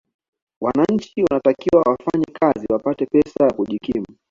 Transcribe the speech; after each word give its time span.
wananchi 0.63 1.23
wanatakiwa 1.23 1.81
wafanye 1.85 2.25
kazi 2.25 2.65
wapate 2.73 3.05
pesa 3.05 3.43
ya 3.45 3.53
kujikimu 3.53 4.05